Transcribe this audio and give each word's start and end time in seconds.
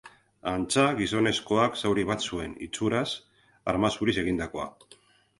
Antza, 0.51 0.85
gizonezkoak 0.99 1.75
zauri 1.81 2.05
bat 2.11 2.25
zuen, 2.29 2.55
itxuraz, 2.67 3.09
arma 3.75 3.93
zuriz 3.99 4.17
egindakoa. 4.23 4.67